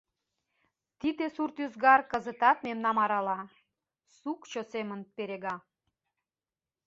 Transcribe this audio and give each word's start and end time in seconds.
—Тиде 0.99 1.25
сурт 1.35 1.57
ӱзгар 1.65 2.01
кызытат 2.11 2.57
мемнам 2.65 2.97
арала, 3.03 3.39
сукчо 4.17 4.61
семын 4.71 4.99
перега. 5.15 5.55